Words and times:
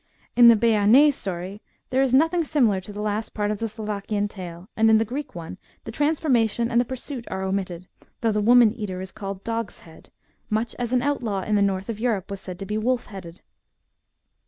In 0.35 0.47
the 0.47 0.55
Bearnais 0.55 1.11
story, 1.13 1.61
there 1.91 2.01
is 2.01 2.11
nothing 2.11 2.43
similar 2.43 2.81
to 2.81 2.91
the 2.91 3.03
last 3.03 3.35
part 3.35 3.51
of 3.51 3.59
the 3.59 3.67
Slovakian 3.69 4.27
tale, 4.27 4.67
and 4.75 4.89
in 4.89 4.97
the 4.97 5.05
Greek 5.05 5.35
one 5.35 5.59
the 5.83 5.91
transformation 5.91 6.71
and 6.71 6.81
the 6.81 6.85
pursuit 6.85 7.23
are 7.29 7.43
omitted, 7.43 7.87
though 8.21 8.31
the 8.31 8.41
woman 8.41 8.73
eater 8.73 8.99
is 8.99 9.11
called" 9.11 9.43
dog's 9.43 9.81
head," 9.81 10.09
much 10.49 10.73
as 10.79 10.91
an 10.91 11.03
outlaw 11.03 11.43
in 11.43 11.53
the 11.53 11.61
north 11.61 11.87
of 11.87 11.99
Europe 11.99 12.31
was 12.31 12.41
said 12.41 12.57
to 12.57 12.65
be 12.65 12.79
wolf 12.79 13.05
headed. 13.13 13.41